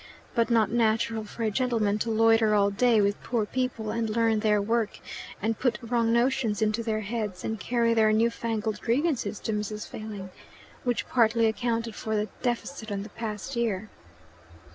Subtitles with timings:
[0.33, 4.39] But not natural for a gentleman to loiter all day with poor people and learn
[4.39, 4.97] their work,
[5.39, 9.87] and put wrong notions into their heads, and carry their newfangled grievances to Mrs.
[9.87, 10.31] Failing.
[10.83, 13.89] Which partly accounted for the deficit on the past year."